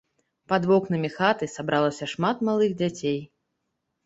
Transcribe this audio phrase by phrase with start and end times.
[0.53, 3.23] Пад вокнамі хаты сабралася шмат малых дзяцей.